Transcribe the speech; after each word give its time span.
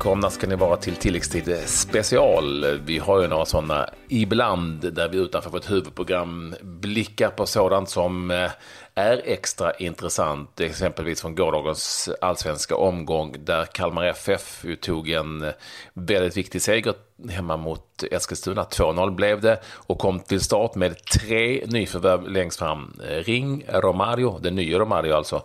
välkomna 0.00 0.30
ska 0.30 0.46
ni 0.46 0.56
vara 0.56 0.76
till 0.76 0.96
tilläggstid 0.96 1.56
special. 1.66 2.78
Vi 2.84 2.98
har 2.98 3.22
ju 3.22 3.28
några 3.28 3.44
sådana 3.44 3.88
ibland 4.08 4.92
där 4.94 5.08
vi 5.08 5.18
utanför 5.18 5.50
vårt 5.50 5.70
huvudprogram 5.70 6.54
blickar 6.62 7.28
på 7.28 7.46
sådant 7.46 7.88
som 7.88 8.30
eh, 8.30 8.50
är 8.94 9.22
extra 9.24 9.72
intressant. 9.72 10.60
Exempelvis 10.60 11.20
från 11.20 11.34
gårdagens 11.34 12.08
allsvenska 12.20 12.76
omgång 12.76 13.34
där 13.38 13.64
Kalmar 13.64 14.04
FF 14.04 14.64
tog 14.80 15.10
en 15.10 15.42
eh, 15.42 15.52
väldigt 15.94 16.36
viktig 16.36 16.62
seger 16.62 16.94
hemma 17.30 17.56
mot 17.56 18.02
Eskilstuna. 18.10 18.64
2-0 18.64 19.10
blev 19.10 19.40
det 19.40 19.60
och 19.86 19.98
kom 19.98 20.20
till 20.20 20.40
start 20.40 20.74
med 20.74 21.04
tre 21.04 21.64
nyförvärv 21.66 22.28
längst 22.28 22.58
fram. 22.58 23.00
Eh, 23.08 23.16
Ring 23.16 23.64
Romario, 23.68 24.38
den 24.38 24.54
nya 24.54 24.78
Romario 24.78 25.14
alltså 25.14 25.42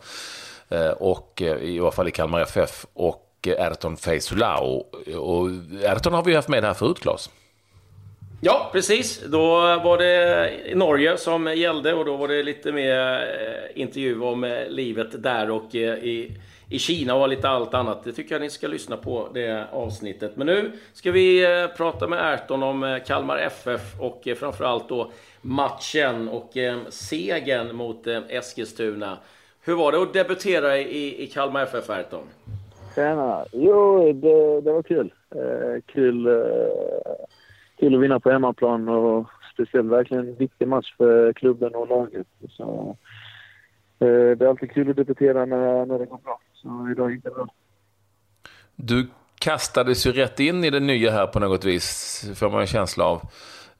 och 0.98 1.42
i 1.42 1.80
alla 1.80 1.92
fall 1.92 2.08
i 2.08 2.12
Kalmar 2.12 2.42
FF. 2.42 2.86
Och 2.94 3.25
Erton 3.48 3.98
Feisulao. 3.98 4.86
Och 5.18 5.50
Erton 5.84 6.14
har 6.14 6.24
vi 6.24 6.36
haft 6.36 6.50
med 6.50 6.64
här 6.64 6.74
förut, 6.74 7.00
Claes. 7.00 7.30
Ja, 8.42 8.70
precis. 8.72 9.24
Då 9.26 9.60
var 9.80 9.98
det 9.98 10.76
Norge 10.76 11.18
som 11.18 11.48
gällde 11.58 11.94
och 11.94 12.06
då 12.06 12.16
var 12.16 12.28
det 12.28 12.44
lite 12.44 12.72
mer 12.72 13.14
eh, 13.76 13.82
intervju 13.82 14.22
om 14.22 14.44
eh, 14.44 14.68
livet 14.68 15.24
där 15.24 15.50
och 15.50 15.76
eh, 15.76 15.98
i, 15.98 16.38
i 16.70 16.80
Kina 16.80 17.16
och 17.16 17.30
lite 17.30 17.50
allt 17.50 17.74
annat. 17.74 18.04
Det 18.04 18.12
tycker 18.12 18.36
jag 18.36 18.42
ni 18.42 18.50
ska 18.50 18.68
lyssna 18.68 18.98
på 18.98 19.30
det 19.34 19.68
avsnittet. 19.72 20.38
Men 20.38 20.48
nu 20.48 20.72
ska 20.94 21.12
vi 21.12 21.46
prata 21.78 22.08
med 22.08 22.34
Erton 22.34 22.64
om 22.64 23.00
Kalmar 23.08 23.38
FF 23.38 23.82
och 24.00 24.28
framförallt 24.40 24.90
då 24.90 25.12
matchen 25.42 26.30
och 26.30 26.52
segern 26.90 27.76
mot 27.76 28.08
Eskilstuna. 28.30 29.18
Hur 29.62 29.76
var 29.76 29.92
det 29.92 30.02
att 30.02 30.14
debutera 30.14 30.78
i, 30.78 31.24
i 31.24 31.28
Kalmar 31.28 31.64
FF, 31.64 31.90
Erton? 31.90 32.24
Tjena! 32.96 33.46
Jo, 33.52 34.14
det, 34.14 34.62
det 34.62 34.72
var 34.72 34.84
kul. 34.84 35.14
Eh, 35.36 35.82
kul, 35.86 36.28
eh, 36.28 36.34
kul 37.80 37.96
att 37.96 38.02
vinna 38.02 38.20
på 38.20 38.32
hemmaplan 38.32 38.90
och 38.90 39.28
speciellt 39.54 39.92
verkligen 39.92 40.28
en 40.28 40.36
viktig 40.36 40.68
match 40.68 40.96
för 40.98 41.34
klubben 41.34 41.76
och 41.76 41.88
laget. 41.88 42.28
Så, 42.50 42.98
eh, 44.00 44.08
det 44.08 44.42
är 44.42 44.48
alltid 44.48 44.72
kul 44.72 44.90
att 44.90 44.96
debutera 44.96 45.46
när, 45.46 45.86
när 45.86 46.00
det 46.00 46.06
går 46.06 46.20
bra. 46.24 46.40
Så 46.54 46.90
idag 46.92 47.12
gick 47.12 47.24
det 47.24 47.32
bra. 47.32 47.48
Du 48.76 49.08
kastades 49.40 50.08
ju 50.08 50.12
rätt 50.12 50.40
in 50.40 50.64
i 50.64 50.70
det 50.70 50.80
nya 50.80 51.12
här 51.12 51.28
på 51.28 51.40
något 51.40 51.66
vis, 51.66 52.32
får 52.36 52.50
man 52.50 52.62
en 52.62 52.68
känsla 52.68 53.06
av. 53.06 53.22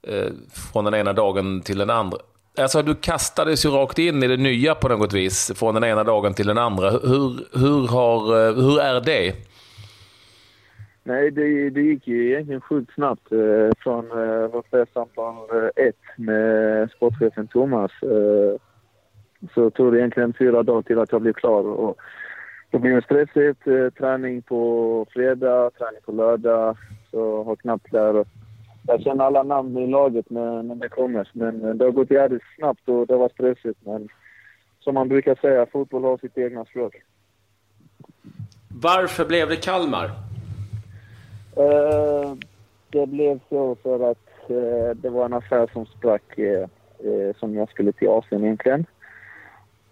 Eh, 0.08 0.32
från 0.54 0.86
den 0.86 0.94
ena 0.94 1.14
dagen 1.14 1.62
till 1.62 1.78
den 1.78 1.90
andra. 1.90 2.18
Alltså, 2.58 2.82
du 2.82 2.96
kastades 2.96 3.66
ju 3.66 3.70
rakt 3.70 4.00
in 4.00 4.24
i 4.24 4.28
det 4.28 4.38
nya 4.38 4.76
på 4.76 4.88
något 4.88 5.14
vis, 5.14 5.52
från 5.56 5.74
den 5.74 5.84
ena 5.84 6.04
dagen 6.04 6.34
till 6.34 6.48
den 6.48 6.58
andra. 6.58 6.90
Hur, 6.90 7.60
hur, 7.60 7.88
har, 7.88 8.48
eh, 8.48 8.56
hur 8.56 8.80
är 8.80 9.02
det? 9.02 9.36
Nej, 11.04 11.32
det, 11.32 11.70
det 11.70 11.82
gick 11.82 12.08
ju 12.08 12.32
egentligen 12.32 12.62
sjukt 12.62 12.94
snabbt. 12.94 13.32
Eh, 13.32 13.70
från 13.80 14.12
eh, 14.12 14.48
vårt 14.48 14.90
samtal 14.94 15.36
eh, 15.36 15.86
ett 15.86 16.18
med 16.18 16.92
sportchefen 16.92 17.48
Thomas 17.48 17.92
eh, 18.02 18.60
så 19.54 19.70
tog 19.70 19.94
det 19.94 20.00
egentligen 20.00 20.34
fyra 20.40 20.64
dagar 20.64 20.82
till 20.82 21.00
att 21.00 21.12
jag 21.12 21.22
blev 21.22 21.34
klar. 21.34 21.64
Och 21.64 21.98
det 22.72 22.80
blev 22.80 23.02
stressigt. 23.02 23.68
Eh, 23.68 23.90
träning 23.98 24.42
på 24.42 25.06
fredag, 25.10 25.70
träning 25.70 26.02
på 26.06 26.12
lördag. 26.12 26.78
Så 27.12 27.44
har 27.44 27.56
knappt 27.56 27.94
lärt 27.94 28.28
jag 28.88 29.02
känner 29.02 29.26
alla 29.26 29.44
namn 29.44 29.78
i 29.78 29.88
laget 29.88 30.30
när, 30.30 30.64
när 30.64 30.76
det 30.76 30.90
kommer. 30.90 31.30
Men 31.34 31.78
det 31.78 31.86
har 31.86 31.92
gått 31.92 32.12
jävligt 32.12 32.44
snabbt 32.58 32.90
och 32.90 33.08
det 33.08 33.16
var 33.16 33.30
stressigt. 33.30 33.80
Men 33.84 34.10
som 34.80 34.94
man 34.94 35.10
brukar 35.10 35.36
säga, 35.36 35.66
fotboll 35.66 36.04
har 36.04 36.18
sitt 36.18 36.38
egna 36.38 36.66
språk. 36.66 36.96
Varför 38.82 39.26
blev 39.26 39.50
det 39.50 39.56
Kalmar? 39.56 40.06
Uh, 41.58 42.34
det 42.90 43.08
blev 43.08 43.40
så 43.50 43.76
för 43.76 44.12
att 44.12 44.50
uh, 44.50 44.90
det 44.96 45.10
var 45.10 45.26
en 45.26 45.34
affär 45.34 45.70
som 45.74 45.86
sprack 45.86 46.40
uh, 46.40 47.34
som 47.40 47.56
jag 47.56 47.70
skulle 47.70 47.92
till 47.92 48.10
Asien 48.10 48.44
egentligen. 48.44 48.86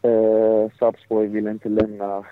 Uh, 0.06 0.72
Sarpsborg 0.80 1.28
ville 1.28 1.52
inte 1.52 1.70
lämna. 1.70 2.26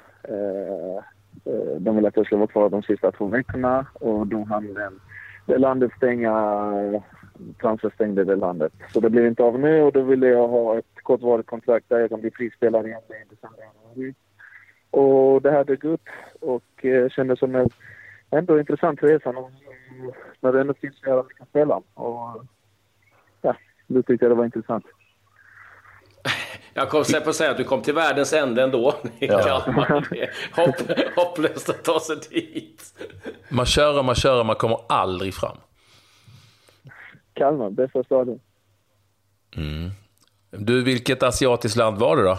de 1.77 1.95
ville 1.95 2.07
att 2.07 2.17
jag 2.17 2.25
skulle 2.25 2.39
vara 2.39 2.47
kvar 2.47 2.69
de 2.69 2.83
sista 2.83 3.11
två 3.11 3.25
veckorna 3.25 3.85
och 3.93 4.27
då 4.27 4.43
hann 4.43 4.73
den 4.73 4.99
det 5.03 5.10
landet 5.57 5.91
stänga, 5.97 6.33
transfer 7.61 7.89
stängde 7.89 8.23
det 8.23 8.35
landet. 8.35 8.73
Så 8.93 8.99
det 8.99 9.09
blev 9.09 9.25
inte 9.25 9.43
av 9.43 9.59
nu 9.59 9.81
och 9.81 9.91
då 9.91 10.01
ville 10.01 10.27
jag 10.27 10.47
ha 10.47 10.77
ett 10.77 11.03
kortvarigt 11.03 11.49
kontrakt 11.49 11.89
där 11.89 11.99
jag 11.99 12.09
kan 12.09 12.21
bli 12.21 12.31
frispelare 12.31 12.87
igen 12.87 13.01
i 13.09 13.35
december. 13.35 14.13
Och 14.91 15.41
det 15.41 15.51
här 15.51 15.63
dök 15.63 15.83
upp 15.83 16.09
och 16.39 16.85
eh, 16.85 17.09
kändes 17.09 17.39
som 17.39 17.55
en 17.55 17.69
ändå 18.31 18.59
intressant 18.59 19.03
resa 19.03 19.33
när 20.39 20.51
det 20.51 20.61
ändå 20.61 20.73
finns 20.73 21.01
flera 21.01 21.21
vi 21.21 21.33
kan 21.33 21.47
spela. 21.47 21.81
Och 21.93 22.45
ja, 23.41 23.55
då 23.87 24.01
tyckte 24.01 24.25
jag 24.25 24.31
det 24.31 24.35
var 24.35 24.45
intressant. 24.45 24.85
Jag 26.73 26.89
kom 26.89 27.03
på 27.23 27.29
att 27.29 27.35
säga 27.35 27.51
att 27.51 27.57
du 27.57 27.63
kom 27.63 27.81
till 27.81 27.93
världens 27.93 28.33
ände 28.33 28.63
ändå 28.63 28.95
i 29.19 29.25
ja. 29.27 29.41
Kalmar. 29.41 30.05
Hopp, 30.55 30.75
hopplöst 31.15 31.69
att 31.69 31.83
ta 31.83 31.99
sig 31.99 32.15
dit. 32.29 32.83
Man 33.49 33.65
kör 33.65 33.99
och 33.99 34.05
man 34.05 34.15
kör 34.15 34.39
och 34.39 34.45
man 34.45 34.55
kommer 34.55 34.77
aldrig 34.89 35.33
fram. 35.33 35.57
Kalmar, 37.33 37.69
bästa 37.69 38.03
staden. 38.03 38.39
Mm. 39.57 39.89
Du, 40.49 40.83
vilket 40.83 41.23
asiatiskt 41.23 41.77
land 41.77 41.97
var 41.97 42.17
det 42.17 42.23
då? 42.23 42.37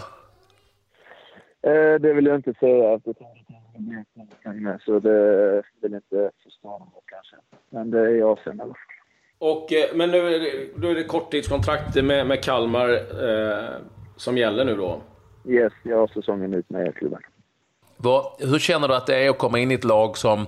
Eh, 1.69 1.99
det 1.99 2.13
vill 2.13 2.25
jag 2.25 2.35
inte 2.35 2.53
säga 2.53 2.99
så 4.85 4.99
det 4.99 5.63
vill 5.81 5.91
jag 5.91 5.97
inte 5.97 6.31
förstöra 6.43 6.81
kanske. 7.05 7.35
Men 7.69 7.91
det 7.91 7.99
är 7.99 8.15
i 8.15 8.23
Asien 8.23 8.57
i. 8.57 8.73
Och, 9.37 9.73
eh, 9.73 9.95
men 9.95 10.11
nu 10.11 10.17
är 10.17 10.39
det, 10.39 10.69
då 10.75 10.87
är 10.87 10.95
det 10.95 11.03
korttidskontrakt 11.03 11.95
med, 11.95 12.27
med 12.27 12.43
Kalmar 12.43 12.89
eh, 12.89 13.69
som 14.15 14.37
gäller 14.37 14.65
nu 14.65 14.75
då? 14.75 15.01
Yes, 15.47 15.73
jag 15.83 15.97
har 15.97 16.07
säsongen 16.07 16.53
ut 16.53 16.69
med 16.69 16.95
klubben. 16.95 17.19
Vad, 17.97 18.25
hur 18.39 18.59
känner 18.59 18.87
du 18.87 18.95
att 18.95 19.07
det 19.07 19.25
är 19.25 19.29
att 19.29 19.37
komma 19.37 19.59
in 19.59 19.71
i 19.71 19.73
ett 19.73 19.83
lag 19.83 20.17
som... 20.17 20.47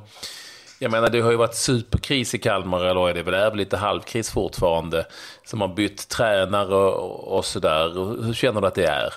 Jag 0.80 0.92
menar, 0.92 1.10
det 1.10 1.20
har 1.20 1.32
ju 1.32 1.38
varit 1.38 1.56
superkris 1.56 2.36
i 2.36 2.38
Kalmar, 2.38 2.86
eller 2.86 3.10
är 3.10 3.14
det 3.14 3.24
väl 3.24 3.34
är 3.34 3.56
lite 3.56 3.78
halvkris 3.78 4.32
fortfarande? 4.34 5.06
Som 5.44 5.62
har 5.62 5.68
bytt 5.68 6.10
tränare 6.10 6.76
och, 6.76 7.38
och 7.38 7.46
sådär. 7.46 7.90
Hur 8.26 8.34
känner 8.34 8.62
du 8.62 8.68
att 8.68 8.76
det 8.76 8.88
är? 8.88 9.14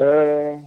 Uh, 0.00 0.60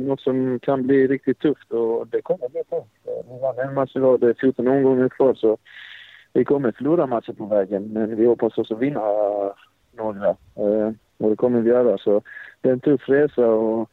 något 0.00 0.20
som 0.20 0.60
kan 0.62 0.86
bli 0.86 1.06
riktigt 1.06 1.38
tufft 1.38 1.72
och 1.72 2.06
det 2.06 2.22
kommer 2.22 2.48
bli 2.48 2.62
tufft. 2.64 2.90
Vi 3.04 3.40
vann 3.42 3.58
en 3.58 3.74
match 3.74 3.96
idag, 3.96 4.20
det 4.20 4.28
är 4.28 4.36
14 4.40 4.68
omgångar 4.68 5.08
kvar 5.08 5.34
så 5.34 5.58
vi 6.34 6.44
kommer 6.44 6.72
förlora 6.72 7.06
matcher 7.06 7.32
på 7.32 7.46
vägen, 7.46 7.84
men 7.92 8.16
vi 8.16 8.26
hoppas 8.26 8.58
också 8.58 8.74
vinna 8.74 9.00
eh, 9.00 9.52
några. 9.92 10.28
Eh, 10.28 10.92
och 11.18 11.30
det 11.30 11.36
kommer 11.36 11.60
vi 11.60 11.70
göra. 11.70 11.98
Så 11.98 12.22
det 12.60 12.68
är 12.68 12.72
en 12.72 12.80
tuff 12.80 13.08
resa 13.08 13.46
och 13.46 13.90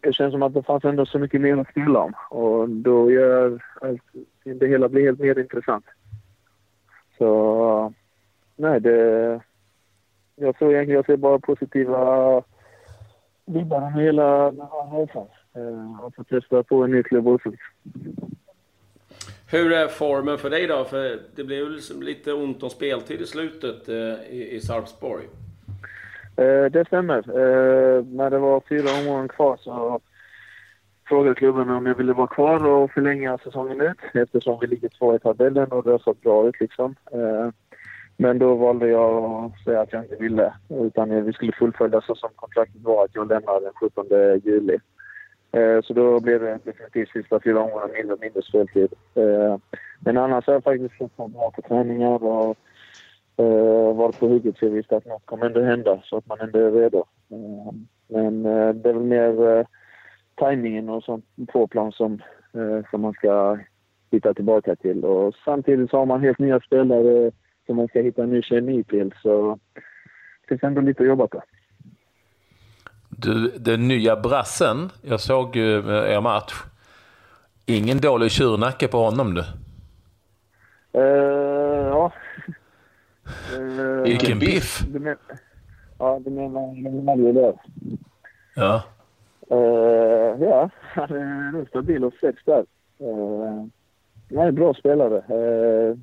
det 0.00 0.12
känns 0.12 0.32
som 0.32 0.42
att 0.42 0.54
det 0.54 0.62
fanns 0.62 0.84
ändå 0.84 1.06
så 1.06 1.18
mycket 1.18 1.40
mer 1.40 1.56
att 1.56 1.70
spela 1.70 2.00
om. 2.00 2.12
Och 2.30 2.68
då 2.68 3.10
gör 3.10 3.62
det 4.44 4.66
hela 4.66 4.88
blir 4.88 5.04
helt 5.04 5.20
mer 5.20 5.38
intressant. 5.38 5.84
Så 7.18 7.92
nej, 8.56 8.80
det... 8.80 9.40
Jag 10.36 10.58
tror 10.58 10.72
egentligen 10.72 10.96
jag 10.96 11.06
ser 11.06 11.16
bara 11.16 11.38
positiva 11.38 12.42
vibbar 13.44 13.80
med 13.80 13.92
hela 13.92 14.50
den 14.50 14.60
här 14.60 15.00
resan. 15.00 15.26
Eh, 15.54 16.10
få 16.16 16.24
testa 16.24 16.62
på 16.62 16.84
en 16.84 16.90
ny 16.90 17.02
klubb 17.02 17.28
också. 17.28 17.52
Hur 19.50 19.72
är 19.72 19.88
formen 19.88 20.38
för 20.38 20.50
dig 20.50 20.66
då? 20.66 20.84
För 20.84 21.20
det 21.36 21.44
blev 21.44 21.58
ju 21.58 21.68
liksom 21.68 22.02
lite 22.02 22.32
ont 22.32 22.62
om 22.62 22.70
speltid 22.70 23.20
i 23.20 23.26
slutet 23.26 23.88
eh, 23.88 23.94
i, 24.30 24.48
i 24.50 24.60
Sarpsborg. 24.60 25.24
Eh, 26.36 26.64
det 26.64 26.84
stämmer. 26.86 27.18
Eh, 27.18 28.04
när 28.04 28.30
det 28.30 28.38
var 28.38 28.62
fyra 28.68 28.98
omgångar 28.98 29.28
kvar 29.28 29.56
så 29.56 30.00
frågade 31.08 31.34
klubben 31.34 31.70
om 31.70 31.86
jag 31.86 31.94
ville 31.94 32.12
vara 32.12 32.26
kvar 32.26 32.66
och 32.66 32.90
förlänga 32.90 33.38
säsongen 33.38 33.80
ut 33.80 33.98
eftersom 34.14 34.58
vi 34.60 34.66
ligger 34.66 34.88
två 34.88 35.16
i 35.16 35.18
tabellen 35.18 35.72
och 35.72 35.84
det 35.84 35.90
har 35.90 35.98
sett 35.98 36.20
bra 36.20 36.48
ut 36.48 36.60
liksom. 36.60 36.94
Eh, 37.12 37.48
men 38.16 38.38
då 38.38 38.54
valde 38.54 38.88
jag 38.88 39.24
att 39.24 39.64
säga 39.64 39.80
att 39.80 39.92
jag 39.92 40.04
inte 40.04 40.16
ville 40.16 40.52
utan 40.68 41.24
vi 41.24 41.32
skulle 41.32 41.52
fullfölja 41.52 42.00
så 42.00 42.14
som 42.14 42.30
kontraktet 42.36 42.82
var 42.82 43.04
att 43.04 43.14
jag 43.14 43.28
lämnar 43.28 43.60
den 43.60 43.72
17 43.74 44.06
juli. 44.44 44.78
Eh, 45.52 45.82
så 45.82 45.92
då 45.92 46.20
blir 46.20 46.38
det 46.38 46.58
definitivt 46.64 47.10
sista 47.10 47.40
fyra 47.40 47.60
omgångarna 47.60 47.92
mindre 47.92 48.14
och 48.14 48.20
mindre 48.20 48.42
speltid. 48.42 48.92
Eh, 49.14 49.56
men 50.00 50.16
annars 50.16 50.46
har 50.46 50.54
jag 50.54 50.64
faktiskt 50.64 50.94
fått 51.16 51.32
bra 51.32 51.50
på 51.50 51.62
träningar 51.62 52.24
och 52.24 52.56
eh, 53.36 53.96
varit 53.96 54.20
på 54.20 54.28
hugget 54.28 54.58
för 54.58 54.66
jag 54.66 54.72
visste 54.72 54.96
att 54.96 55.06
något 55.06 55.26
kommer 55.26 55.46
ändå 55.46 55.60
hända 55.60 56.02
så 56.04 56.16
att 56.16 56.26
man 56.26 56.40
ändå 56.40 56.58
är 56.58 56.70
redo. 56.70 57.04
Men 58.08 58.42
det 58.42 58.88
är 58.88 58.92
väl 58.92 59.02
mer 59.02 59.66
tajmingen 60.34 60.88
och 60.88 61.04
sånt 61.04 61.24
på 61.52 61.66
plan 61.66 61.92
som, 61.92 62.22
som 62.90 63.00
man 63.00 63.12
ska 63.12 63.58
hitta 64.10 64.34
tillbaka 64.34 64.76
till. 64.76 65.04
Och 65.04 65.34
samtidigt 65.44 65.90
så 65.90 65.98
har 65.98 66.06
man 66.06 66.20
helt 66.20 66.38
nya 66.38 66.60
spelare 66.60 67.30
som 67.66 67.76
man 67.76 67.88
ska 67.88 68.00
hitta 68.00 68.22
en 68.22 68.30
ny 68.30 68.42
kemi 68.42 68.84
till. 68.84 69.14
Så 69.22 69.58
det 70.42 70.48
finns 70.48 70.62
ändå 70.62 70.80
lite 70.80 71.02
att 71.02 71.08
jobba 71.08 71.26
på. 71.26 71.42
Du, 73.20 73.50
den 73.58 73.88
nya 73.88 74.16
brassen, 74.16 74.90
jag 75.02 75.20
såg 75.20 75.56
ju 75.56 75.78
eh, 75.78 76.12
er 76.12 76.20
match. 76.20 76.54
Ingen 77.66 77.98
dålig 77.98 78.30
tjurnacke 78.30 78.88
på 78.88 78.98
honom 78.98 79.34
du. 79.34 79.40
Uh, 81.00 81.88
ja. 81.88 82.12
Uh, 83.58 84.02
Vilken 84.02 84.38
biff! 84.38 84.80
Du 84.88 84.98
men, 84.98 85.16
ja, 85.98 86.20
du 86.24 86.30
menar 86.30 87.32
där? 87.32 87.54
Ja. 88.54 88.82
Uh, 89.50 90.42
ja, 90.48 90.70
han 90.80 91.10
är 91.10 91.52
nog 91.52 91.68
stabil 91.68 92.04
och 92.04 92.14
sex 92.20 92.42
där. 92.44 92.64
Uh, 93.00 93.66
han 94.28 94.38
är 94.38 94.48
en 94.48 94.54
bra 94.54 94.74
spelare. 94.74 95.22
Uh, 95.36 95.96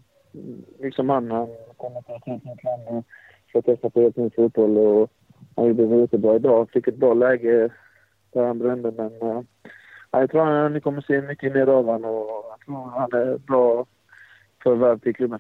liksom 0.79 1.09
han, 1.09 1.31
han 1.31 1.47
kommer 1.77 2.01
till 2.01 2.15
ett 2.15 2.25
helt 2.25 2.44
nytt 2.44 2.63
land 2.63 2.88
och 2.88 3.06
ska 3.50 3.62
testa 3.62 3.89
på 3.89 4.01
helt 4.01 4.15
ny 4.15 4.29
fotboll. 4.35 4.77
Och 4.77 5.12
han 5.55 5.65
gjorde 5.65 5.85
det 5.85 5.95
jättebra 5.95 6.35
idag. 6.35 6.69
Fick 6.71 6.87
ett 6.87 6.97
bra 6.97 7.13
läge 7.13 7.69
där 8.33 8.45
han 8.45 8.59
brände. 8.59 8.91
Men 8.91 9.29
uh, 9.29 9.41
jag 10.11 10.31
tror 10.31 10.49
att 10.49 10.71
ni 10.71 10.81
kommer 10.81 11.01
se 11.01 11.21
mycket 11.21 11.53
mer 11.53 11.67
av 11.67 11.85
honom 11.85 12.15
och 12.15 12.45
jag 12.49 12.59
tror 12.65 12.89
han 12.89 13.13
är 13.13 13.37
bra 13.37 13.85
förvärv 14.63 14.99
till 14.99 15.15
klubben. 15.15 15.39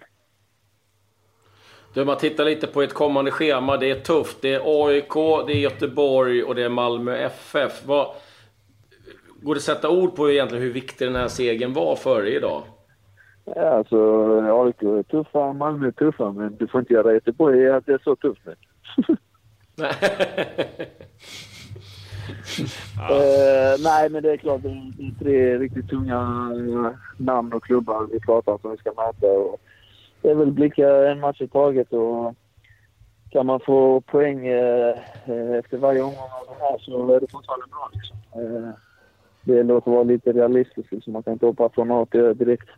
Du, 1.93 2.05
man 2.05 2.17
tittar 2.17 2.45
lite 2.45 2.67
på 2.67 2.81
ett 2.81 2.93
kommande 2.93 3.31
schema. 3.31 3.77
Det 3.77 3.91
är 3.91 3.99
tufft. 3.99 4.41
Det 4.41 4.53
är 4.53 4.87
AIK, 4.87 5.13
det 5.47 5.53
är 5.53 5.59
Göteborg 5.59 6.43
och 6.43 6.55
det 6.55 6.63
är 6.63 6.69
Malmö 6.69 7.15
FF. 7.15 7.85
Vad, 7.85 8.07
går 9.41 9.53
det 9.55 9.57
att 9.57 9.63
sätta 9.63 9.89
ord 9.89 10.15
på 10.15 10.31
egentligen 10.31 10.63
hur 10.63 10.73
viktig 10.73 11.07
den 11.07 11.15
här 11.15 11.27
segern 11.27 11.73
var 11.73 11.95
för 11.95 12.21
dig 12.21 12.35
idag? 12.35 12.63
Ja, 13.45 13.69
alltså 13.69 13.97
AIK 14.41 14.81
är 14.83 15.03
tuffa, 15.03 15.53
Malmö 15.53 15.87
är 15.87 15.91
tuffa, 15.91 16.31
men 16.31 16.55
du 16.55 16.67
får 16.67 16.79
inte 16.79 16.93
göra 16.93 17.13
Göteborg 17.13 17.69
att 17.69 17.85
det 17.85 17.93
är 17.93 18.01
så 18.03 18.15
tufft 18.15 18.41
nu. 19.77 19.85
Uh, 23.11 23.75
nej, 23.83 24.09
men 24.09 24.23
det 24.23 24.31
är 24.31 24.37
klart. 24.37 24.61
Det 24.63 24.69
är 24.69 25.19
tre 25.19 25.57
riktigt 25.57 25.89
tunga 25.89 26.19
eh, 26.55 26.91
namn 27.17 27.53
och 27.53 27.63
klubbar 27.63 28.07
vi 28.11 28.19
pratar 28.19 28.51
om 28.51 28.59
som 28.59 28.71
vi 28.71 28.77
ska 28.77 28.89
möta. 28.89 29.27
Och 29.27 29.61
det 30.21 30.29
är 30.29 30.35
väl 30.35 30.51
blicka 30.51 31.07
en 31.11 31.19
match 31.19 31.41
i 31.41 31.47
taget 31.47 31.93
och 31.93 32.35
kan 33.29 33.45
man 33.45 33.59
få 33.59 34.01
poäng 34.01 34.49
uh, 34.49 34.95
efter 35.59 35.77
varje 35.77 36.01
omgång 36.01 36.29
av 36.41 36.55
det 36.55 36.65
här 36.65 36.77
så 36.77 37.15
är 37.15 37.19
det 37.19 37.31
fortfarande 37.31 37.65
bra. 37.67 37.89
Liksom. 37.93 38.17
det 39.43 39.63
låter 39.63 39.91
vara 39.91 40.03
lite 40.03 40.31
realistiskt. 40.31 40.91
Liksom. 40.91 41.13
Man 41.13 41.23
kan 41.23 41.33
inte 41.33 41.45
hoppa 41.45 41.69
från 41.69 41.91
A 41.91 42.05
till 42.11 42.19
Ö 42.19 42.33
direkt. 42.33 42.69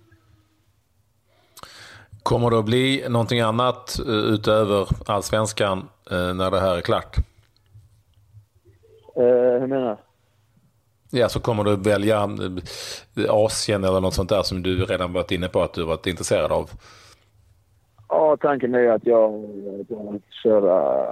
Kommer 2.27 2.49
det 2.49 2.59
att 2.59 2.65
bli 2.65 3.05
någonting 3.09 3.39
annat 3.39 3.99
utöver 4.33 4.87
allsvenskan 5.05 5.89
när 6.09 6.51
det 6.51 6.59
här 6.59 6.77
är 6.77 6.81
klart? 6.81 7.17
Uh, 9.17 9.59
hur 9.59 9.67
menar 9.67 9.89
du? 9.89 11.19
Ja, 11.19 11.29
så 11.29 11.39
kommer 11.39 11.63
du 11.63 11.75
välja 11.75 12.29
Asien 13.29 13.83
eller 13.83 14.01
något 14.01 14.13
sånt 14.13 14.29
där 14.29 14.41
som 14.41 14.63
du 14.63 14.85
redan 14.85 15.13
varit 15.13 15.31
inne 15.31 15.47
på 15.47 15.61
att 15.61 15.73
du 15.73 15.85
varit 15.85 16.07
intresserad 16.07 16.51
av? 16.51 16.69
Ja, 18.09 18.37
tanken 18.41 18.75
är 18.75 18.89
att 18.89 19.05
jag, 19.05 19.31
jag 19.89 20.11
vill 20.11 20.21
köra 20.43 21.05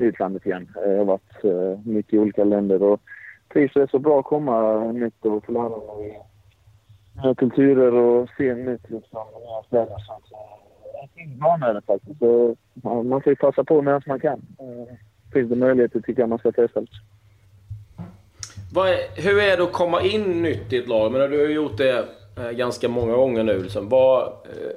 utlandet 0.00 0.46
igen. 0.46 0.68
Jag 0.74 0.98
har 0.98 1.04
varit 1.04 1.86
mycket 1.86 2.14
i 2.14 2.18
olika 2.18 2.44
länder 2.44 2.82
och 2.82 3.00
trivs 3.52 3.76
är 3.76 3.86
så 3.86 3.98
bra 3.98 4.18
att 4.18 4.24
komma 4.24 4.84
nytt 4.92 5.24
och 5.24 5.44
få 5.44 5.52
lära 5.52 5.96
mig 5.96 6.20
nya 7.22 7.34
kulturer 7.34 7.92
och 7.94 8.28
se 8.36 8.54
nytt 8.54 8.90
liksom, 8.90 9.26
nya 9.40 9.62
ställen. 9.66 9.98
Så 10.06 10.12
att, 10.12 11.14
trivs 11.14 11.40
bra 11.40 11.56
med 11.56 11.74
det 11.74 11.82
faktiskt. 11.82 12.18
Så, 12.18 12.56
man 12.82 13.22
får 13.22 13.30
ju 13.30 13.36
passa 13.36 13.64
på 13.64 13.82
medan 13.82 14.02
man 14.06 14.20
kan. 14.20 14.38
Uh, 14.60 14.94
finns 15.32 15.50
det 15.50 15.56
möjligheter 15.56 16.00
tycker 16.00 16.22
jag 16.22 16.28
man 16.28 16.38
ska 16.38 16.52
testa. 16.52 16.80
Är, 18.76 19.22
hur 19.22 19.38
är 19.42 19.56
det 19.56 19.62
att 19.62 19.72
komma 19.72 20.02
in 20.02 20.42
nytt 20.42 20.72
i 20.72 20.78
ett 20.78 20.88
lag? 20.88 21.12
Men 21.12 21.30
du 21.30 21.38
har 21.38 21.48
gjort 21.48 21.76
det 21.76 22.08
eh, 22.38 22.50
ganska 22.50 22.88
många 22.88 23.16
gånger 23.16 23.44
nu. 23.44 23.62
Liksom. 23.62 23.88
Vad, 23.88 24.22
eh, 24.22 24.76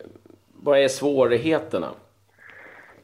vad 0.63 0.79
är 0.79 0.87
svårigheterna? 0.87 1.87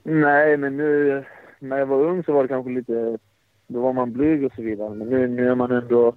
Nej, 0.03 0.57
men 0.57 0.77
nu 0.77 1.23
när 1.59 1.79
jag 1.79 1.85
var 1.85 2.01
ung 2.01 2.23
så 2.23 2.33
var 2.33 2.41
det 2.41 2.47
kanske 2.47 2.71
lite... 2.71 3.17
Då 3.67 3.81
var 3.81 3.93
man 3.93 4.13
blyg 4.13 4.45
och 4.45 4.51
så 4.55 4.61
vidare. 4.61 4.89
Men 4.89 5.09
nu, 5.09 5.27
nu 5.27 5.49
är 5.49 5.55
man 5.55 5.71
ändå... 5.71 6.13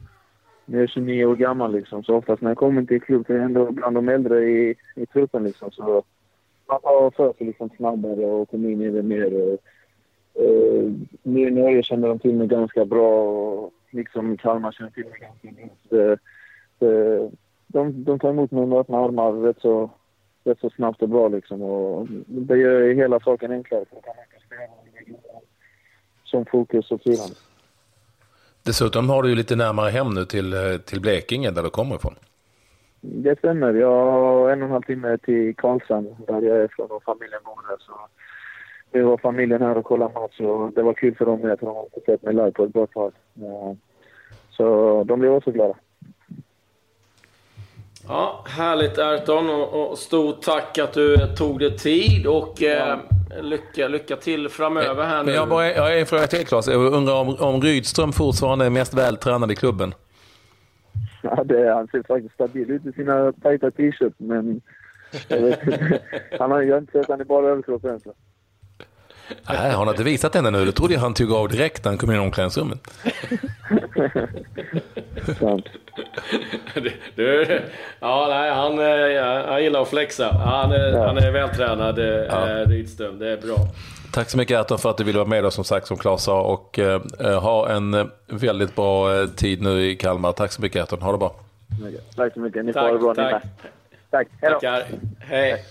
Nu 0.66 0.76
är 0.76 0.80
jag 0.80 0.90
29 0.90 1.24
år 1.24 1.36
gammal 1.36 1.72
liksom. 1.72 2.04
Så 2.04 2.14
oftast 2.14 2.42
när 2.42 2.50
jag 2.50 2.58
kommer 2.58 2.84
till 2.84 3.02
klubb 3.02 3.26
så 3.26 3.32
är 3.32 3.36
jag 3.36 3.44
ändå 3.44 3.70
bland 3.70 3.96
de 3.96 4.08
äldre 4.08 4.44
i, 4.44 4.74
i 4.94 5.06
truppen 5.06 5.44
liksom. 5.44 5.70
Så 5.70 6.02
man 6.68 6.80
tar 6.80 7.10
för 7.10 7.32
sig 7.32 7.46
liksom 7.46 7.70
snabbare 7.76 8.26
och 8.26 8.50
kommer 8.50 8.68
in 8.68 8.82
i 8.82 8.90
det 8.90 9.02
mer. 9.02 9.34
Och, 9.34 9.58
nu 11.22 11.48
i 11.48 11.50
Norge 11.50 11.82
känner 11.82 12.08
de 12.08 12.18
till 12.18 12.34
mig 12.34 12.46
ganska 12.46 12.84
bra. 12.84 13.22
Och, 13.22 13.72
liksom 13.90 14.36
Kalmar 14.36 14.72
känner 14.72 14.90
till 14.90 15.04
mig 15.04 15.20
ganska 15.20 15.66
bra. 15.88 16.16
De, 17.66 18.04
de 18.04 18.18
tar 18.18 18.30
emot 18.30 18.50
mig 18.50 18.66
med 18.66 18.78
öppna 18.78 18.98
armar 18.98 19.32
rätt 19.32 19.60
så, 19.60 19.90
rätt 20.44 20.60
så 20.60 20.70
snabbt 20.70 21.02
och 21.02 21.08
bra 21.08 21.28
liksom. 21.28 21.62
Och 21.62 22.06
det 22.26 22.58
gör 22.58 22.94
hela 22.94 23.20
saken 23.20 23.52
enklare. 23.52 23.84
För 23.84 24.00
kan 24.00 24.14
man 24.16 24.26
som 26.24 26.44
fokus 26.44 26.90
och 26.90 27.02
firande. 27.02 27.34
Dessutom 28.66 29.10
har 29.10 29.22
du 29.22 29.28
ju 29.28 29.34
lite 29.34 29.56
närmare 29.56 29.90
hem 29.90 30.14
nu 30.14 30.24
till, 30.24 30.78
till 30.84 31.00
Blekinge 31.00 31.50
där 31.50 31.62
du 31.62 31.70
kommer 31.70 31.96
ifrån. 31.96 32.14
Det 33.00 33.38
stämmer. 33.38 33.74
Jag 33.74 34.12
har 34.12 34.50
en 34.50 34.62
och 34.62 34.66
en 34.66 34.72
halv 34.72 34.82
timme 34.82 35.18
till 35.18 35.56
Karlshamn 35.56 36.16
där 36.26 36.42
jag 36.42 36.56
är 36.56 36.64
ifrån 36.64 36.90
och 36.90 37.02
familjen 37.02 37.40
bor 37.44 37.68
där. 37.68 37.76
Så 37.78 37.92
vi 38.90 39.00
var 39.00 39.16
familjen 39.16 39.62
här 39.62 39.76
och 39.76 39.84
kollade 39.84 40.14
match 40.14 40.40
och 40.40 40.72
det 40.72 40.82
var 40.82 40.94
kul 40.94 41.14
för 41.14 41.26
dem 41.26 41.40
med 41.40 41.58
för 41.58 41.66
de 41.66 41.76
har 41.76 41.84
inte 41.84 42.00
sett 42.06 42.22
mig 42.22 42.34
live 42.34 42.50
på 42.50 42.64
ett 42.64 42.72
bra 42.72 42.86
tag. 42.86 43.12
Så 44.50 45.04
de 45.04 45.20
blev 45.20 45.32
också 45.32 45.50
glada. 45.50 45.74
Ja, 48.08 48.44
härligt 48.48 48.98
Erton 48.98 49.50
och, 49.50 49.98
stort 49.98 50.42
tack 50.42 50.78
att 50.78 50.92
du 50.92 51.16
tog 51.36 51.58
dig 51.58 51.76
tid 51.76 52.26
och 52.26 52.62
eh, 52.62 52.98
lycka, 53.42 53.88
lycka 53.88 54.16
till 54.16 54.48
framöver 54.48 55.04
här 55.04 55.24
nu. 55.24 55.32
Jag, 55.32 55.48
bara, 55.48 55.72
jag 55.72 55.82
har 55.82 55.90
en 55.90 56.06
fråga 56.06 56.26
till 56.26 56.46
Claes. 56.46 56.68
Jag 56.68 56.94
undrar 56.94 57.14
om, 57.14 57.36
om 57.38 57.62
Rydström 57.62 58.12
fortfarande 58.12 58.66
är 58.66 58.70
mest 58.70 58.94
vältränad 58.94 59.52
i 59.52 59.54
klubben? 59.54 59.94
Ja, 61.22 61.44
det, 61.44 61.74
han 61.74 61.88
ser 61.88 62.02
faktiskt 62.02 62.34
stabil 62.34 62.70
ut 62.70 62.86
i 62.86 62.92
sina 62.92 63.32
tajta 63.32 63.70
t-shirts 63.70 64.16
men 64.18 64.60
han 66.38 66.50
har 66.50 66.62
ju 66.62 66.78
inte 66.78 66.92
sett 66.92 67.08
han 67.08 67.20
i 67.20 67.24
bara 67.24 67.48
överkropp 67.48 67.84
än. 67.84 68.00
Nej, 69.48 69.70
har 69.70 69.84
han 69.84 69.88
inte 69.88 70.04
visat 70.04 70.34
henne 70.34 70.50
nu? 70.50 70.64
Det 70.64 70.72
trodde 70.72 70.94
jag 70.94 71.00
han 71.00 71.14
tog 71.14 71.32
av 71.32 71.48
direkt 71.48 71.84
när 71.84 71.90
han 71.90 71.98
kom 71.98 72.10
in 72.10 72.16
i 72.16 72.20
omklädningsrummet. 72.20 72.78
du, 77.14 77.60
ja, 78.00 78.26
nej, 78.28 78.50
han, 78.50 78.78
eh, 78.78 79.46
han 79.46 79.62
gillar 79.62 79.82
att 79.82 79.88
flexa. 79.88 80.32
Han, 80.32 80.70
ja. 80.70 81.06
han 81.06 81.18
är 81.18 81.30
vältränad, 81.30 81.98
eh, 81.98 82.04
ja. 82.04 82.64
Rydström. 82.64 83.18
Det 83.18 83.28
är 83.28 83.36
bra. 83.36 83.56
Tack 84.12 84.30
så 84.30 84.38
mycket 84.38 84.60
Erton 84.60 84.78
för 84.78 84.90
att 84.90 84.96
du 84.96 85.04
ville 85.04 85.18
vara 85.18 85.28
med 85.28 85.44
oss 85.44 85.54
som 85.54 85.64
sagt 85.64 85.86
som 85.86 85.96
Claes 85.96 86.22
sa 86.22 86.40
och 86.40 86.78
eh, 86.78 87.00
ha 87.40 87.68
en 87.68 88.10
väldigt 88.26 88.76
bra 88.76 89.20
eh, 89.20 89.26
tid 89.26 89.62
nu 89.62 89.90
i 89.90 89.96
Kalmar. 89.96 90.32
Tack 90.32 90.52
så 90.52 90.62
mycket 90.62 90.82
Erton, 90.82 91.02
ha 91.02 91.12
det 91.12 91.18
bra. 91.18 91.34
Tack 92.16 92.32
så 92.32 92.40
mycket, 92.40 92.64
ni 92.64 92.72
får 92.72 92.80
ha 92.80 92.92
det 92.92 92.98
bra 92.98 93.14
tack. 93.14 93.42
Tack, 94.10 94.28
hej 94.40 94.50
då. 94.50 94.60
Tackar. 94.60 94.84
Hej. 95.20 95.64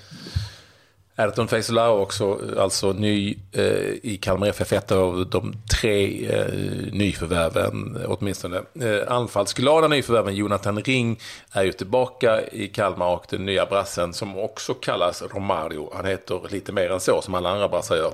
Erton 1.17 1.47
Feisolao 1.47 1.99
också 2.01 2.39
alltså 2.57 2.93
ny 2.93 3.37
eh, 3.51 3.63
i 4.03 4.19
Kalmar 4.21 4.47
FF, 4.47 4.73
ett 4.73 4.91
av 4.91 5.27
de 5.29 5.53
tre 5.81 6.27
eh, 6.29 6.47
nyförvärven 6.91 8.05
åtminstone. 8.07 8.57
Eh, 8.57 9.11
anfallsglada 9.11 9.87
nyförvärven 9.87 10.35
Jonathan 10.35 10.81
Ring 10.81 11.19
är 11.51 11.63
ju 11.63 11.71
tillbaka 11.71 12.41
i 12.47 12.67
Kalmar 12.67 13.07
och 13.07 13.25
den 13.29 13.45
nya 13.45 13.65
brassen 13.65 14.13
som 14.13 14.37
också 14.37 14.73
kallas 14.73 15.23
Romario. 15.33 15.91
Han 15.95 16.05
heter 16.05 16.41
lite 16.49 16.71
mer 16.71 16.91
än 16.91 16.99
så 16.99 17.21
som 17.21 17.35
alla 17.35 17.49
andra 17.49 17.67
brassar 17.67 17.95
gör. 17.95 18.13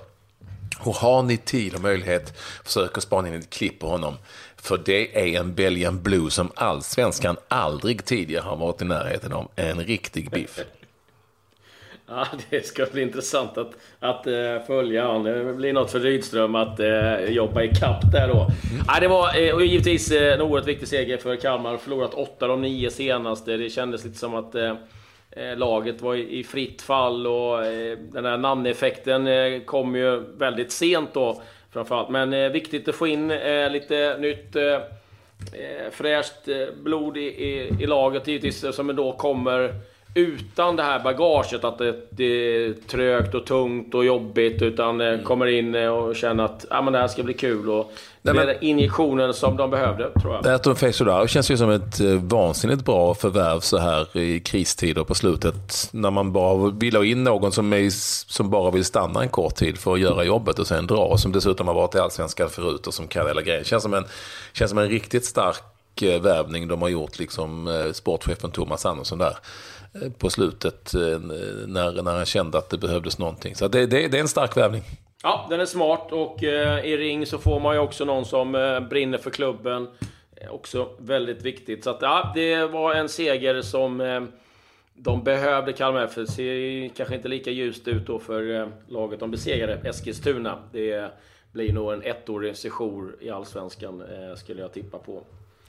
Och 0.80 0.96
har 0.96 1.24
ni 1.24 1.38
tid 1.38 1.76
och 1.76 1.82
möjlighet, 1.82 2.38
försök 2.64 2.98
att 2.98 3.04
spana 3.04 3.28
in 3.28 3.34
ett 3.34 3.50
klipp 3.50 3.80
på 3.80 3.88
honom. 3.88 4.18
För 4.56 4.82
det 4.86 5.20
är 5.20 5.40
en 5.40 5.54
Belgian 5.54 6.02
Blue 6.04 6.32
som 6.32 6.52
allsvenskan 6.56 7.38
aldrig 7.48 8.06
tidigare 8.06 8.44
har 8.44 8.58
varit 8.58 8.82
i 8.82 8.86
närheten 8.86 9.34
av. 9.34 9.52
En 9.56 9.80
riktig 9.80 10.32
biff. 10.32 10.60
Ja, 12.12 12.28
det 12.50 12.66
ska 12.66 12.86
bli 12.92 13.02
intressant 13.02 13.58
att, 13.58 13.72
att 14.00 14.28
uh, 14.28 14.66
följa 14.68 15.08
han. 15.08 15.24
Det 15.24 15.54
blir 15.54 15.74
något 15.74 15.92
för 15.92 16.00
Rydström 16.00 16.56
att 16.56 16.80
uh, 16.80 17.26
jobba 17.26 17.62
i 17.62 17.68
kapp 17.68 18.12
där 18.12 18.28
då. 18.28 18.34
Mm. 18.34 18.86
Ja, 18.88 19.00
det 19.00 19.08
var 19.08 19.40
uh, 19.40 19.54
och 19.56 19.66
givetvis 19.66 20.12
uh, 20.12 20.34
en 20.34 20.42
oerhört 20.42 20.68
viktig 20.68 20.88
seger 20.88 21.18
för 21.18 21.36
Kalmar. 21.36 21.78
Förlorat 21.78 22.14
8 22.14 22.46
av 22.46 22.50
de 22.50 22.62
9 22.62 22.90
senaste. 22.90 23.58
Det 23.58 23.70
kändes 23.70 24.06
lite 24.06 24.18
som 24.18 24.36
att 24.36 24.56
laget 25.56 26.02
var 26.02 26.16
i, 26.16 26.40
i, 26.40 26.44
fritt 26.44 26.82
fall 26.82 27.28
och 27.28 27.58
den 27.98 28.26
här 28.26 28.38
namneffekten 28.38 29.30
kom 29.66 29.96
ju 29.96 30.24
väldigt 30.38 30.72
sent 30.72 31.14
då 31.14 31.42
framförallt. 31.74 32.10
Men 32.10 32.52
viktigt 32.52 32.88
att 32.88 32.96
få 32.96 33.08
in 33.08 33.28
lite 33.72 34.18
nytt 34.20 34.56
fräscht 35.92 36.48
blod 36.84 37.18
i, 37.18 37.22
i, 37.22 37.76
i 37.80 37.86
laget 37.86 38.28
givetvis 38.28 38.76
som 38.76 38.96
då 38.96 39.12
kommer 39.12 39.74
utan 40.14 40.76
det 40.76 40.84
här 40.84 41.00
bagaget 41.00 41.64
att 41.64 41.78
det, 41.78 41.96
det, 42.10 42.24
är 42.26 42.74
trögt 42.74 43.36
och 43.36 43.46
tungt 43.46 43.96
och 43.96 44.06
jobbigt. 44.06 44.62
Utan 44.62 45.02
mm. 45.02 45.24
kommer 45.24 45.46
in 45.46 45.76
och 45.76 46.16
känner 46.16 46.44
att 46.44 46.66
ah, 46.70 46.82
men 46.82 46.94
det 46.94 47.00
här 47.00 47.08
ska 47.08 47.24
bli 47.24 47.34
kul. 47.34 47.70
Och 47.70 47.92
Nej, 48.22 48.34
men, 48.34 48.56
injektionen 48.62 49.34
som 49.34 49.58
de 49.58 49.70
behövde, 49.70 50.12
tror 50.22 50.34
jag. 50.34 50.44
Berton 50.44 50.76
Feysolaro 50.76 51.28
känns 51.28 51.52
ju 51.52 51.58
som 51.58 51.70
ett 51.70 52.00
eh, 52.00 52.08
vansinnigt 52.08 52.86
bra 52.86 53.14
förvärv 53.14 53.60
så 53.60 53.78
här 53.78 54.18
i 54.18 54.40
kristider 54.40 55.04
på 55.04 55.16
slutet. 55.16 55.90
När 55.92 56.12
man 56.12 56.32
bara 56.32 56.72
vill 56.72 56.96
ha 56.96 57.06
in 57.06 57.24
någon 57.24 57.52
som, 57.52 57.74
är, 57.74 57.90
som 58.32 58.50
bara 58.50 58.72
vill 58.72 58.86
stanna 58.86 59.22
en 59.22 59.30
kort 59.30 59.56
tid 59.56 59.78
för 59.78 59.94
att 59.94 60.00
göra 60.00 60.24
jobbet 60.24 60.60
och 60.60 60.68
sen 60.68 60.88
dra. 60.88 61.18
Som 61.18 61.32
dessutom 61.32 61.68
har 61.68 61.74
varit 61.74 61.96
i 61.96 62.00
Allsvenskan 62.00 62.50
förut 62.50 62.88
och 62.88 62.94
som 62.94 63.08
kan 63.08 63.28
hela 63.28 63.42
grejen. 63.42 63.64
Känns 63.64 63.84
som 63.84 63.94
en, 63.94 64.06
känns 64.54 64.70
som 64.70 64.78
en 64.78 64.90
riktigt 64.90 65.26
stark 65.26 66.02
eh, 66.02 66.22
värvning 66.22 66.68
de 66.68 66.82
har 66.82 66.90
gjort, 66.90 67.20
liksom 67.20 67.68
eh, 67.68 67.92
sportchefen 67.92 68.52
Thomas 68.52 68.86
Andersson 68.86 69.18
där. 69.18 69.38
På 70.18 70.30
slutet 70.30 70.94
eh, 70.94 71.20
när, 71.68 72.04
när 72.04 72.16
han 72.16 72.26
kände 72.26 72.58
att 72.58 72.70
det 72.70 72.78
behövdes 72.78 73.20
någonting. 73.20 73.56
Så 73.56 73.68
det, 73.68 73.86
det, 73.86 74.08
det 74.08 74.18
är 74.18 74.22
en 74.22 74.28
stark 74.28 74.58
värvning. 74.58 74.84
Ja, 75.24 75.48
den 75.50 75.60
är 75.60 75.66
smart 75.66 76.12
och 76.12 76.44
eh, 76.44 76.86
i 76.86 76.98
ring 76.98 77.26
så 77.26 77.38
får 77.38 77.60
man 77.60 77.76
ju 77.76 77.80
också 77.80 78.06
någon 78.06 78.26
som 78.26 78.56
eh, 78.56 78.80
brinner 78.80 79.18
för 79.18 79.30
klubben. 79.30 79.88
Eh, 80.36 80.52
också 80.52 80.90
väldigt 80.98 81.42
viktigt. 81.42 81.84
Så 81.84 81.90
att, 81.90 82.02
ja, 82.02 82.32
det 82.36 82.66
var 82.66 82.96
en 82.96 83.10
seger 83.10 83.62
som 83.62 84.02
eh, 84.02 84.22
de 84.94 85.24
behövde 85.24 85.74
Kalmar 85.74 86.04
FF. 86.04 86.16
Det 86.16 86.28
ser 86.28 86.90
kanske 86.96 87.16
inte 87.16 87.28
lika 87.28 87.52
ljust 87.52 87.88
ut 87.88 88.08
då 88.08 88.20
för 88.20 88.62
eh, 88.62 88.68
laget 88.88 89.20
de 89.20 89.32
besegrade 89.32 89.90
Eskilstuna. 89.90 90.60
Det 90.72 91.12
blir 91.52 91.74
nog 91.74 91.94
en 91.94 92.04
ettårig 92.04 92.58
sejour 92.58 93.16
i 93.22 93.30
Allsvenskan, 93.30 94.04
skulle 94.36 94.62
jag 94.62 94.74
tippa 94.74 94.98
på. 94.98 95.24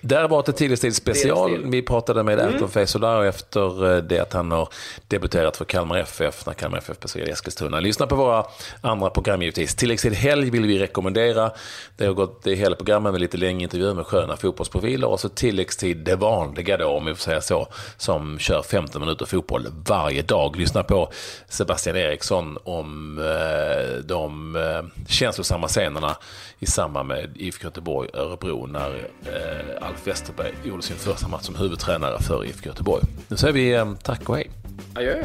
Där 0.05 0.29
var 0.29 0.43
det 0.47 0.53
Tilläggstid 0.53 0.97
special. 0.97 1.71
Vi 1.71 1.83
pratade 1.83 2.23
med 2.23 2.41
mm. 2.41 2.53
Anton 2.53 2.71
Feysolaro 2.71 3.25
efter 3.25 3.95
eh, 3.95 4.03
det 4.03 4.19
att 4.19 4.33
han 4.33 4.51
har 4.51 4.69
debuterat 5.09 5.57
för 5.57 5.65
Kalmar 5.65 5.99
FF 5.99 6.47
när 6.47 6.55
Kalmar 6.55 6.79
FF 6.79 7.01
besegrade 7.01 7.33
Eskilstuna. 7.33 7.81
Lyssna 7.81 8.07
på 8.07 8.15
våra 8.15 8.45
andra 8.81 9.11
program 9.11 9.43
givetvis. 9.43 9.75
Tilläggstid 9.75 10.13
helg 10.13 10.51
vill 10.51 10.67
vi 10.67 10.79
rekommendera. 10.79 11.51
Det 11.97 12.07
har 12.07 12.15
gått 12.15 12.43
det 12.43 12.55
hela 12.55 12.77
programmet 12.77 13.13
med 13.13 13.21
lite 13.21 13.37
längre 13.37 13.63
intervjuer 13.63 13.95
med 13.95 14.07
sköna 14.07 14.37
fotbollsprofiler 14.37 15.09
och 15.09 15.21
så 15.21 15.29
tilläggstid 15.29 15.97
det 15.97 16.17
vanliga 16.17 16.77
då, 16.77 16.87
om 16.87 17.05
vi 17.05 17.15
får 17.15 17.23
säga 17.23 17.41
så, 17.41 17.69
som 17.97 18.39
kör 18.39 18.63
15 18.63 19.01
minuter 19.01 19.27
fotboll 19.27 19.67
varje 19.87 20.23
dag. 20.23 20.57
Lyssna 20.57 20.83
på 20.83 21.13
Sebastian 21.49 21.97
Eriksson 21.97 22.59
om 22.65 23.19
eh, 23.19 24.05
de 24.05 24.57
eh, 24.57 25.07
känslosamma 25.09 25.69
scenerna 25.69 26.17
i 26.59 26.67
samband 26.67 27.09
med 27.09 27.31
IFK 27.37 27.65
Göteborg-Örebro 27.65 28.67
när 28.67 29.09
eh, 29.25 29.87
Alf 29.93 30.07
Westerberg 30.07 30.55
gjorde 30.65 30.83
sin 30.83 30.97
första 30.97 31.29
match 31.29 31.43
som 31.43 31.55
huvudtränare 31.55 32.23
för 32.23 32.45
IFK 32.45 32.67
Göteborg. 32.69 33.05
Nu 33.29 33.37
säger 33.37 33.55
vi 33.55 33.75
eh, 33.75 33.95
tack 34.03 34.29
och 34.29 34.37
hej. 34.37 34.51
Adjö. 34.95 35.25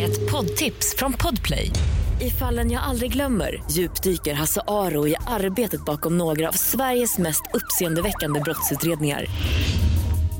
Ett 0.00 0.30
poddtips 0.30 0.94
från 0.98 1.12
Podplay. 1.12 1.70
I 2.20 2.30
fallen 2.30 2.70
jag 2.70 2.82
aldrig 2.82 3.12
glömmer 3.12 3.62
djupdyker 3.70 4.34
Hasse 4.34 4.60
Aro 4.66 5.08
i 5.08 5.14
arbetet 5.26 5.84
bakom 5.84 6.18
några 6.18 6.48
av 6.48 6.52
Sveriges 6.52 7.18
mest 7.18 7.42
uppseendeväckande 7.54 8.40
brottsutredningar 8.40 9.26